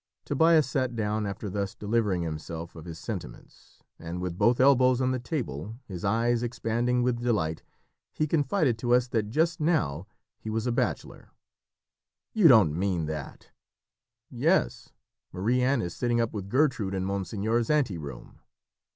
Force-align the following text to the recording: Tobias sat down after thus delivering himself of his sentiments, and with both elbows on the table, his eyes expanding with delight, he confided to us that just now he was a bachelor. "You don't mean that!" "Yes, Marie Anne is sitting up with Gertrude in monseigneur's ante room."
Tobias 0.25 0.67
sat 0.67 0.95
down 0.95 1.27
after 1.27 1.47
thus 1.47 1.75
delivering 1.75 2.23
himself 2.23 2.75
of 2.75 2.85
his 2.85 2.97
sentiments, 2.97 3.83
and 3.99 4.19
with 4.19 4.35
both 4.35 4.59
elbows 4.59 4.99
on 4.99 5.11
the 5.11 5.19
table, 5.19 5.77
his 5.85 6.03
eyes 6.03 6.41
expanding 6.41 7.03
with 7.03 7.21
delight, 7.21 7.61
he 8.11 8.25
confided 8.25 8.79
to 8.79 8.95
us 8.95 9.07
that 9.09 9.29
just 9.29 9.59
now 9.59 10.07
he 10.39 10.49
was 10.49 10.65
a 10.65 10.71
bachelor. 10.71 11.29
"You 12.33 12.47
don't 12.47 12.73
mean 12.73 13.05
that!" 13.05 13.51
"Yes, 14.31 14.89
Marie 15.31 15.61
Anne 15.61 15.83
is 15.83 15.93
sitting 15.95 16.19
up 16.19 16.33
with 16.33 16.49
Gertrude 16.49 16.95
in 16.95 17.05
monseigneur's 17.05 17.69
ante 17.69 17.99
room." 17.99 18.39